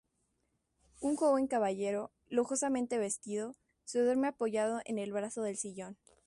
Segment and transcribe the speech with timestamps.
[0.99, 5.95] Un joven caballero, lujosamente vestido, se duerme apoyado en el brazo del sillón.